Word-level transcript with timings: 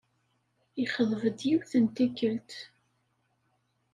Yexḍeb-d, 0.81 1.39
yiwet 1.49 1.71
n 1.83 1.85
tikkelt. 1.95 2.51